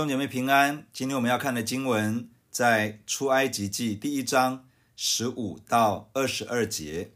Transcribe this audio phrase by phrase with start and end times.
[0.00, 0.86] 弟兄姐妹平安。
[0.94, 7.10] 今天我们要看的经文在出埃及记第一章十五到二十二节。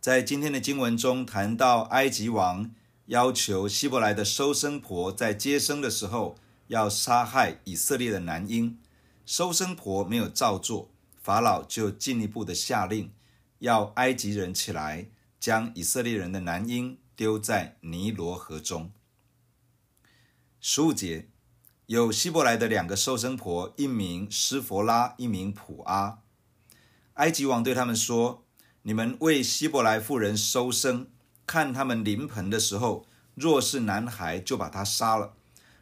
[0.00, 2.70] 在今天的经文中谈到埃及王
[3.04, 8.78] 要求希伯来的收生婆在接生的时候要杀害以色列的男婴，
[9.26, 10.90] 收生婆没有照做，
[11.20, 13.12] 法老就进一步的下令，
[13.58, 18.90] 要埃及人起来将以色列人的男婴丢在尼罗河中。
[20.62, 21.26] 十五节。
[21.90, 26.20] 有希伯来的两个收生婆，一名施佛拉，一名普阿。
[27.14, 28.44] 埃及王对他们说
[28.82, 31.08] ：“你们为希伯来妇人收生，
[31.48, 35.32] 看他们临盆的时候，若是男孩，就把他杀了；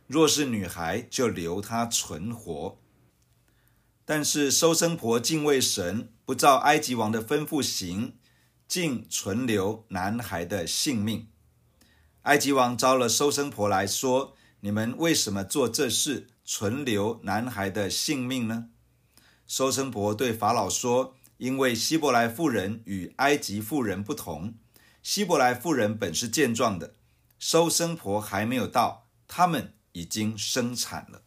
[0.06, 2.78] 若是女孩，就留他存活。”
[4.06, 8.16] 但是收生婆敬畏神，不照埃及王的吩咐行，
[8.66, 11.28] 竟存留男孩的性命。
[12.22, 14.37] 埃及王召了收生婆来说。
[14.60, 18.70] 你们为什么做这事，存留男孩的性命呢？
[19.46, 24.54] 收生婆对法老说：“因为希伯来妇人与埃及妇人不同，
[25.00, 26.96] 希伯来妇人本是健壮的，
[27.38, 31.22] 收生婆还没有到，他们已经生产了。”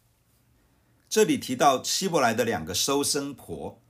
[1.09, 3.81] 这里提到希伯来的两个收生婆，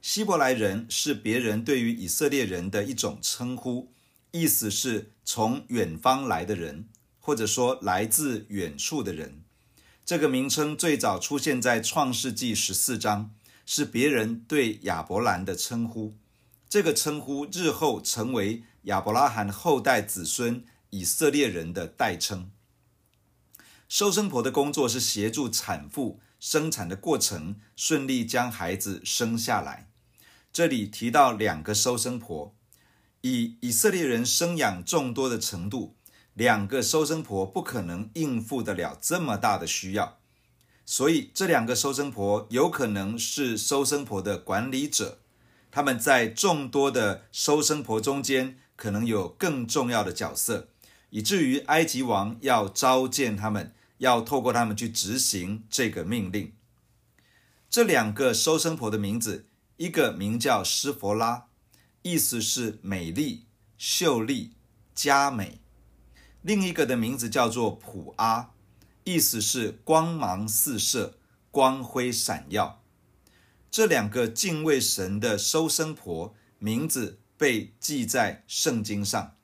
[0.00, 3.92] 希伯来人是别人对于以色列人的一种称呼，
[4.30, 6.88] 意思是从远方来的人。
[7.26, 9.44] 或者说来自远处的人，
[10.04, 16.12] 这个名称最早出现在创世纪十四章，是别人对亚伯兰的称呼。
[16.68, 22.50] 这个称呼日后成为亚伯拉罕后代子孙以色列人的代称。
[23.88, 29.88] 收生婆的工作是协助产妇生产的过程顺利将孩子生下来。
[30.52, 32.54] 这里提到两个收生婆，
[33.22, 35.96] 以以色列人生养众多的程度。
[36.34, 40.18] 两个收生婆不可能应付得了这么大的需要，
[40.84, 45.20] 所以这两个收生婆有可能是收生婆的管理者，
[45.70, 50.68] 他们在众多的收生婆中间可能有更重要的角色，
[51.10, 56.52] 以至于埃及王要召见他们，要透过他们去执行这个命令。
[57.70, 59.46] 这两个收生婆的名字，
[59.76, 61.46] 一个名叫施佛拉，
[62.02, 63.46] 意思是美丽、
[63.78, 64.52] 秀丽、
[64.94, 65.60] 佳美。
[66.44, 68.50] 另一个的名字叫做普阿，
[69.04, 71.18] 意思是光芒四射、
[71.50, 72.82] 光辉闪耀。
[73.70, 79.36] 这两个敬畏神的收生婆名字被记在圣经上，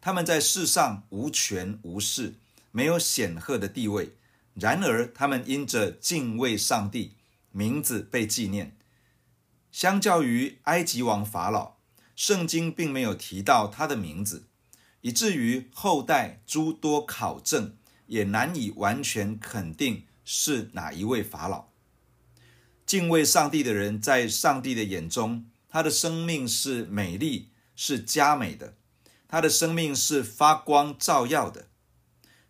[0.00, 2.34] 他们在世上无权无势，
[2.72, 4.16] 没有显赫的地位。
[4.54, 7.14] 然而，他们因着敬畏上帝，
[7.52, 8.76] 名字被纪念。
[9.70, 11.76] 相较于埃及王法老，
[12.16, 14.48] 圣经并没有提到他的名字。
[15.00, 17.76] 以至于后代诸多考证
[18.06, 21.68] 也难以完全肯定是哪一位法老。
[22.84, 28.76] 敬畏上帝的人，在上帝的眼中，他的生命是美丽、是佳美的，
[29.28, 31.68] 他的生命是发光照耀的。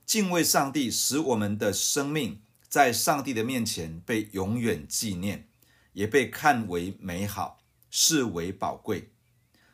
[0.07, 5.49] 敬畏上帝，使我们的生命在上帝的面前被永远纪念，
[5.93, 7.59] 也被看为美好，
[7.91, 9.11] 视为宝贵。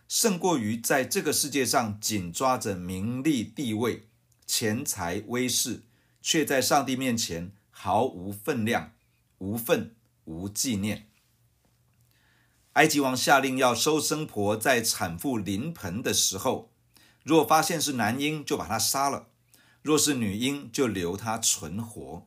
[0.08, 4.06] 胜过于在这个世界上紧抓着名利地位、
[4.46, 5.82] 钱财威势，
[6.20, 8.92] 却在上帝面前毫无分量、
[9.38, 9.94] 无分
[10.24, 11.08] 无纪念。
[12.74, 16.70] 埃及王下令要收生婆在产妇临盆的时候，
[17.22, 19.28] 若发现是男婴，就把他杀了；
[19.82, 22.26] 若是女婴，就留他存活。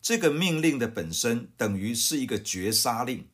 [0.00, 3.26] 这个命令的本身等于是一个绝杀令，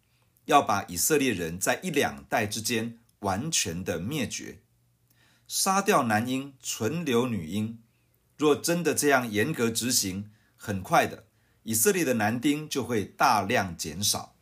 [0.46, 2.99] 要把以色列人在一两代之间。
[3.20, 4.60] 完全的灭绝，
[5.48, 7.78] 杀掉男婴，存留女婴。
[8.36, 11.24] 若真的这样严格执行，很快的，
[11.62, 14.36] 以色列的男丁就会大量减少，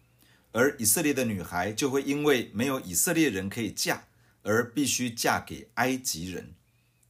[0.52, 4.04] 而以色列的女孩就会因为没有以色列人可以嫁，
[4.42, 6.54] 而必须嫁给埃及人。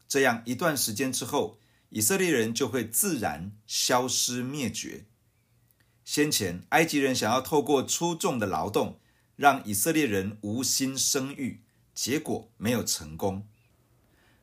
[0.08, 1.58] 这样一段时间之后，
[1.90, 5.04] 以色列人就会自然消失灭绝。
[6.04, 8.98] 先前埃及人想要透过出众的劳动，
[9.38, 11.60] 让以色列人无心生育，
[11.94, 13.46] 结果没有成功。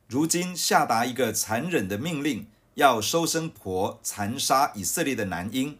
[0.08, 5.78] 如今下达一个残忍的命令，要收生婆残杀以色列的男婴，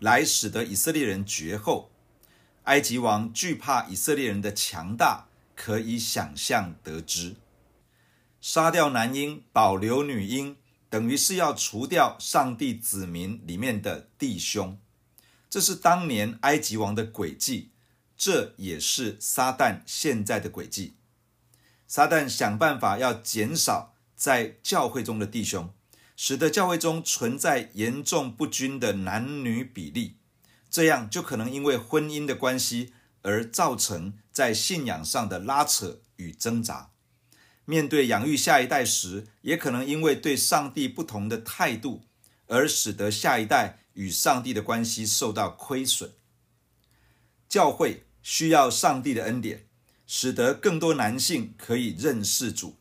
[0.00, 1.90] 来使得以色列人绝后。
[2.64, 7.36] 埃及王惧怕以色列人的强大，可以想象得知。
[8.42, 10.58] 杀掉男婴，保留女婴，
[10.90, 14.78] 等于是要除掉上帝子民里面的弟兄。
[15.48, 17.70] 这是当年埃及王的诡计。
[18.18, 20.96] 这也是撒旦现在的诡计。
[21.86, 25.72] 撒旦想办法要减少在教会中的弟兄，
[26.16, 30.16] 使得教会中存在严重不均的男女比例，
[30.68, 32.92] 这样就可能因为婚姻的关系
[33.22, 36.90] 而造成在信仰上的拉扯与挣扎。
[37.64, 42.02] 面对养育下一代时，也可能因为对上帝不同的态度，
[42.48, 46.12] 而使得下一代与上帝的关系受到亏损。
[47.48, 49.64] 教会需要上帝的恩典，
[50.06, 52.76] 使得更多男性可以认识主，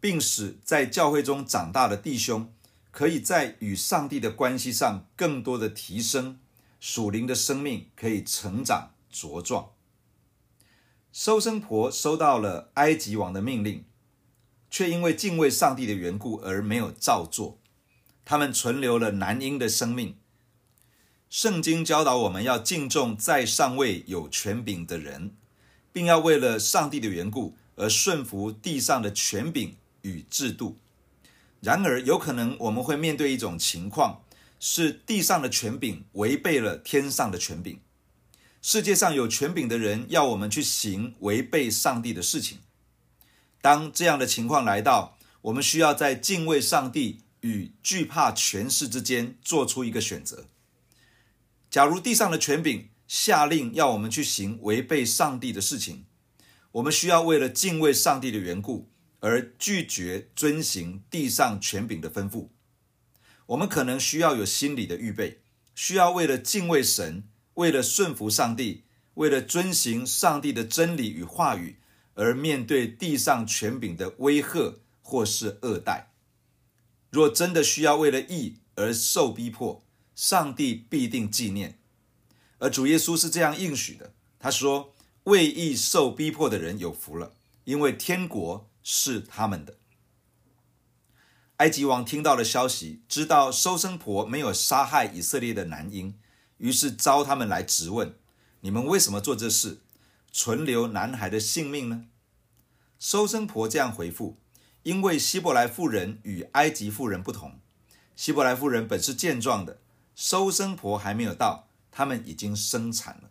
[0.00, 2.50] 并使在教会中长大的弟兄，
[2.90, 6.38] 可以在与上帝的关系上更多的提升，
[6.80, 9.72] 属灵的生命可以成长茁壮。
[11.12, 13.84] 收生婆收到了埃及王的命令，
[14.70, 17.58] 却因为敬畏上帝的缘故而没有照做，
[18.24, 20.16] 他们存留了男婴的生命。
[21.30, 25.30] 圣经教导我们要敬重在上位有权柄的人，
[25.92, 30.76] 并要为了上帝的缘故而顺服地上的权柄与制度。
[31.60, 34.24] 然而，有可能我们会面对一种情况，
[34.58, 37.78] 是地上的权柄违背了天上的权柄。
[38.60, 42.58] 世界上有权柄的人要我们去行违背上帝的事情。
[43.62, 50.46] 当这样的情况来到，我们需要在敬畏上帝与惧怕权势之间做出一个选择。
[51.70, 56.04] 假如地上的权柄下令要我们去行违背上帝的事情，
[56.72, 58.90] 我们需要为了敬畏上帝的缘故
[59.20, 62.48] 而拒绝遵行地上权柄的吩咐。
[63.46, 65.42] 我们可能需要有心理的预备，
[65.76, 67.24] 需要为了敬畏神，
[67.54, 68.84] 为了顺服上帝，
[69.14, 71.76] 为了遵行上帝的真理与话语
[72.14, 76.12] 而面对地上权柄的威吓或是恶待。
[77.10, 79.84] 若真的需要为了义而受逼迫，
[80.14, 81.78] 上帝必定纪念，
[82.58, 84.12] 而主耶稣是这样应许的。
[84.38, 87.34] 他说：“为义受逼迫的人有福了，
[87.64, 89.76] 因为天国是他们的。”
[91.58, 96.18] 埃及王听到了消息，知道收生婆没有杀害以色列的男婴，
[96.56, 98.14] 于是召他们来质问
[98.60, 99.80] ：“你们为什么做这事，
[100.32, 102.06] 存留男孩的性命呢？”
[102.98, 104.38] 收生婆这样回复
[104.84, 107.60] ：“因为希伯来妇人与埃及妇人不同，
[108.16, 109.80] 希伯来妇人本是健壮的。”
[110.20, 113.30] 收生婆还没有到，他们已经生产了。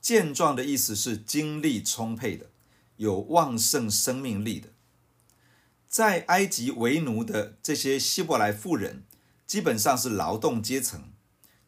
[0.00, 2.50] 健壮的意思是精力充沛的，
[2.96, 4.70] 有旺盛生命力的。
[5.86, 9.04] 在埃及为奴的这些希伯来妇人，
[9.46, 11.12] 基本上是劳动阶层，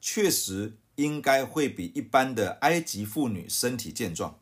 [0.00, 4.40] 确实应该会比一般的埃及妇女身体健壮。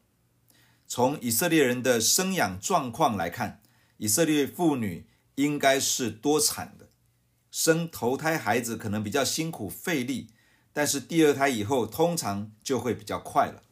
[0.88, 3.60] 从以色列人的生养状况来看，
[3.98, 6.81] 以色列妇女应该是多产的。
[7.52, 10.30] 生头胎孩子可能比较辛苦费力，
[10.72, 13.62] 但是第二胎以后通常就会比较快了。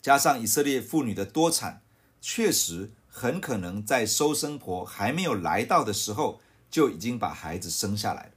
[0.00, 1.82] 加上以色列妇女的多产，
[2.22, 6.40] 确实很可能在收生婆还没有来到的时候
[6.70, 8.32] 就已经把孩子生下来了。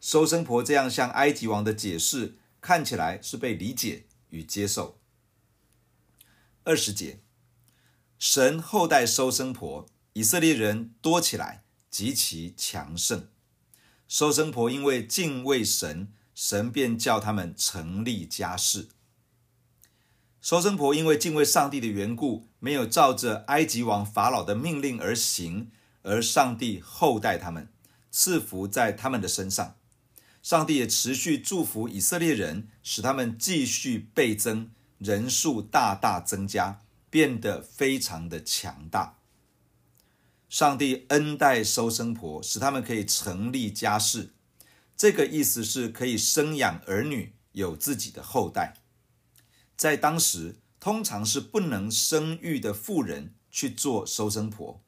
[0.00, 5.00] 收生婆这样向埃及王的解释看起来是被理解与接受。
[6.62, 7.18] 二十节，
[8.20, 13.26] 神后代收生婆，以色列人多起来，极其强盛。
[14.08, 18.88] 收生婆因为敬畏神，神便叫他们成立家室。
[20.40, 27.68] 收生婆因为敬畏上帝的缘故，没有照着埃及王法老的命令而行，而上帝厚待他们，
[28.12, 29.74] 赐福在他们的身上。
[30.40, 36.78] 上帝也持续祝福以色列人，使他们继续倍增，人数大大增加，
[37.10, 39.18] 变得非常的强大。
[40.48, 44.30] 上帝恩待收生婆，使他们可以成立家室。
[44.96, 48.74] 这个意思是可以生养儿女，有自己的后代。
[49.76, 54.80] 在当时，通常是不能生育的妇人去做收生婆，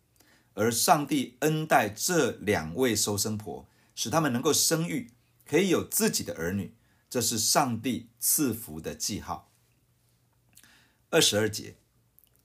[0.55, 5.11] 而上帝恩待这两位收生婆，使他们能够生育，
[5.45, 6.73] 可以有自己的儿女。
[7.11, 9.51] 这是上帝赐福的记号。
[11.11, 11.75] 二十二节，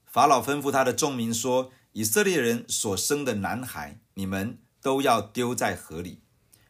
[0.04, 1.70] 法老吩咐他的众民说。
[1.94, 6.18] 以色列人所生的男孩，你们都要丢在河里；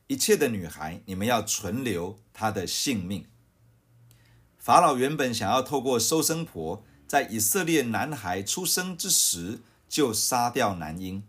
[0.06, 3.24] 一切的女孩，你们要存留她的性命。
[4.58, 11.22] 法老原本想要透过收生婆，在以色列男孩出生之时就杀掉男婴，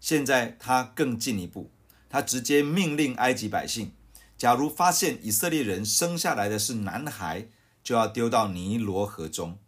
[0.00, 1.70] 现在他更进一步，
[2.08, 3.92] 他直接命令埃及百姓：
[4.38, 7.48] 假如发现以色列人生下来的是男孩，
[7.84, 9.58] 就要丢到尼罗河中。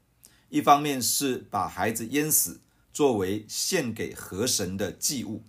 [0.49, 2.62] 一方面是把孩子淹死。
[3.00, 5.42] 作为献给河神的祭物，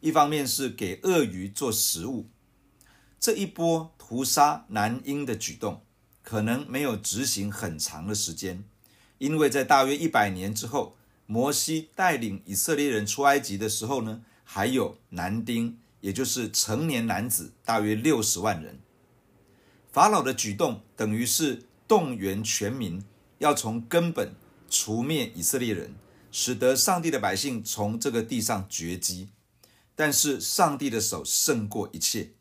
[0.00, 2.28] 一方面是给鳄鱼做食物。
[3.18, 5.80] 这一波屠杀男婴的举动，
[6.22, 8.62] 可能没有执行很长的时间，
[9.16, 18.78] 因为在大约一百年之后，摩西带领以色列人出埃及的时候呢，还有男丁也就是成年男子，大约六十万人。
[19.90, 23.02] 法老的举动等于是动员全民，
[23.38, 24.34] 要从根本
[24.68, 25.94] 除灭以色列人，
[26.32, 29.28] 使得上帝的百姓从这个地上绝迹。
[29.94, 32.32] 但是上帝的手胜过一切，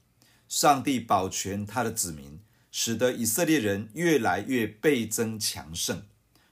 [0.47, 2.39] 上帝保全他的子民，
[2.71, 6.03] 使得以色列人越来越倍增强盛，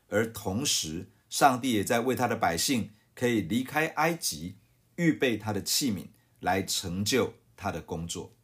[0.10, 4.58] 而同时，上帝也在为他的百姓可以离开埃及，
[4.98, 6.08] 预备他的器皿
[6.42, 8.36] 来成就他的工作。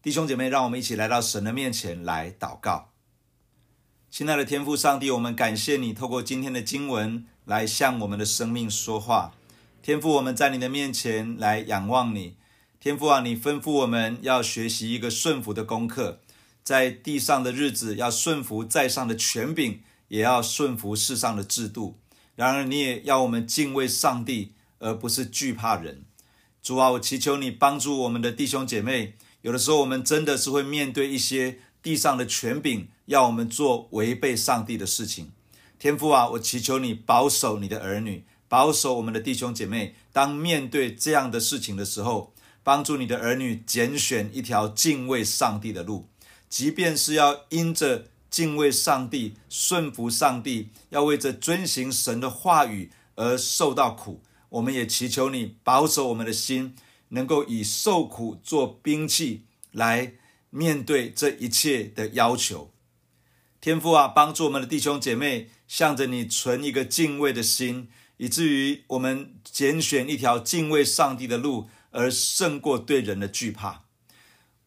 [0.00, 2.92] 弟兄姐妹，让我们一起来到神的面前来祷告。
[4.10, 9.32] 亲爱的天父上帝，我们感谢你透过今天的经文来向我们的生命说话。
[9.80, 12.34] 天父，我们在你的面前来仰望你。
[12.78, 16.20] 天父啊，你吩咐我们要学习一个顺服的功课，
[16.62, 21.98] 在地上的日子要顺服在上的权柄，也要顺服世上的制度。
[22.34, 26.04] 然而，你也要我们敬畏上帝，而不是惧怕人。
[26.62, 29.14] 主啊，我祈求你帮助我们的弟兄姐妹。
[29.42, 35.30] 有的时候，我们真的是会面对一些地上的权柄，要我们做违背上帝的事情。
[35.86, 38.24] 天父啊，我祈求你保守你的儿女。
[38.48, 46.08] 保守我们的弟兄姐妹，当面对这样的事情的时候，帮助你的儿女拣选一条敬畏上帝的路，
[46.48, 56.74] 即便是要因着敬畏上帝、顺服上帝，要为着遵行神的话语而受到苦，我们也祈求你保守我们的心，
[57.10, 60.14] 能够以受苦做兵器来
[60.50, 62.72] 面对这一切的要求。
[63.66, 67.88] 天父啊，帮助我们的弟兄姐妹，向着你存一个敬畏的心。
[68.18, 73.82] 以至于我们拣选一条敬畏上帝的路，而胜过对人的惧怕。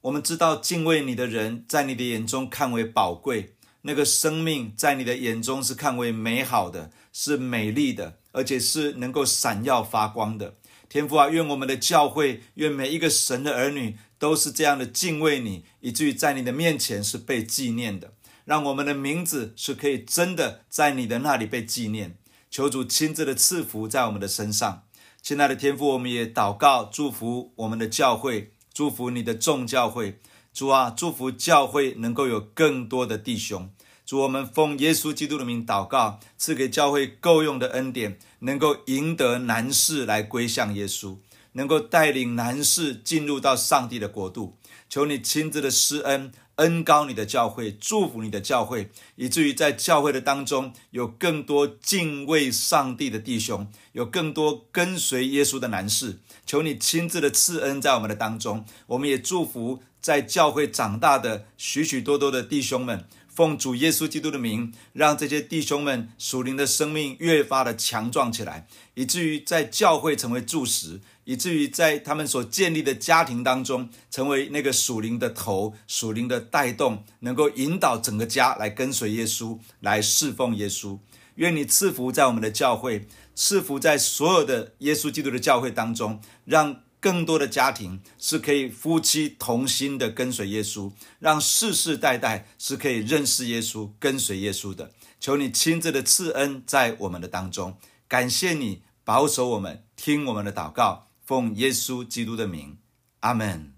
[0.01, 3.53] 我们知道敬畏你的人，在你的眼中看为宝贵，
[3.83, 10.55] 那个生命在你的眼中是看为美好的，是美丽的，而且是能够闪耀发光的。
[10.89, 18.11] 天父啊，愿我们的教会，愿每一个神的儿女都是这样的敬畏你，以至于在你的面前是被纪念的，
[18.49, 22.17] 让我们的名字是可以真的在你的那里被纪念。
[22.49, 24.85] 求主亲自的赐福在我们的身上，
[25.21, 30.19] 亲爱的天父，我们也祷告祝福我们的教会，祝福你的众教会，
[30.51, 33.69] 主啊，祝福教会能够有更多的弟兄。
[34.03, 41.17] 主，我们奉耶稣基督的名祷告，赐给教会够用的恩典，能够赢得男士来归向耶稣，
[41.51, 44.57] 能够带领男士进入到上帝的国度。
[44.89, 46.31] 求你亲自的施恩。
[46.59, 56.19] 恩高你的教会，祝福你的教会，以至于在教会的当中有更多敬畏上帝的弟兄，有更多跟随耶稣的男士。
[56.45, 58.65] 求你亲自的赐恩在我们的当中。
[58.87, 63.05] 我们也祝福在教会长大的许许多多的弟兄们，
[63.39, 70.99] 奉主耶稣基督的名，让这些弟兄们属灵的生命越发的强壮起来，以至于在教会成为柱石。
[71.23, 80.99] 以至于在他们所建立的家庭当中，成为那个属灵的头、属灵的带动，能够引导整个家来跟随耶稣，来侍奉耶稣。
[81.35, 94.91] 愿你赐福在我们的教会，赐福在所有的耶稣基督的教会当中，让更多的家庭是可以夫妻同心的跟随耶稣，让世世代代是可以认识耶稣、跟随耶稣的。
[95.19, 97.75] 求你亲自的赐恩在我们的当中，
[98.07, 101.05] 感谢你保守我们，听我们的祷告。
[101.25, 102.77] 奉耶稣基督的名，
[103.19, 103.73] 阿门。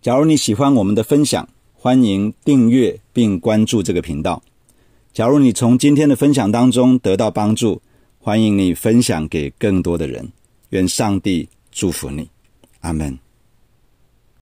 [0.00, 4.42] 假如你喜欢我们的分享，欢迎订阅并关注这个频道。
[5.12, 7.82] 假如你从今天的分享当中得到帮助，
[8.18, 10.32] 欢迎你分享给更多的人。
[10.70, 12.30] 愿上帝祝福你，
[12.80, 13.25] 阿门。